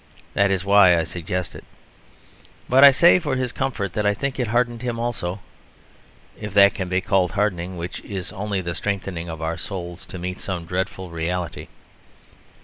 [0.33, 1.63] That is why I suggest it.
[2.67, 5.41] But I say for his comfort that I think it hardened him also;
[6.35, 10.17] if that can be called hardening which is only the strengthening of our souls to
[10.17, 11.67] meet some dreadful reality.